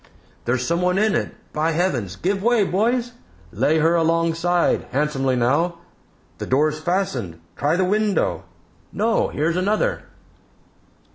"There's 0.45 0.65
someone 0.65 0.97
in 0.97 1.13
it, 1.13 1.35
by 1.53 1.73
heavens! 1.73 2.15
Give 2.15 2.41
way, 2.41 2.63
boys 2.63 3.11
lay 3.51 3.77
her 3.77 3.93
alongside. 3.93 4.87
Handsomely, 4.89 5.35
now! 5.35 5.77
The 6.39 6.47
door's 6.47 6.79
fastened; 6.79 7.39
try 7.55 7.75
the 7.75 7.85
window; 7.85 8.45
no! 8.91 9.27
here's 9.27 9.57
another!" 9.57 10.05